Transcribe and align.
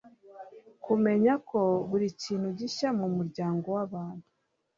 kumenya 0.83 1.33
ko 1.49 1.59
buri 1.89 2.07
kintu 2.21 2.47
gishya 2.59 2.89
mu 2.99 3.07
muryango 3.15 3.67
w'abantu 3.75 4.25